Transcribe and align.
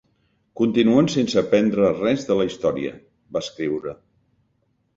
Continuen 0.61 1.09
sense 1.15 1.37
aprendre 1.41 1.91
res 1.99 2.25
de 2.31 2.39
la 2.41 2.49
història, 2.51 2.97
va 3.37 3.45
escriure. 3.49 3.97